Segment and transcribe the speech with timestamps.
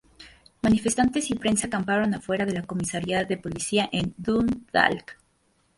[0.63, 5.19] Manifestantes y prensa acamparon afuera de la comisaría de policía en Dundalk.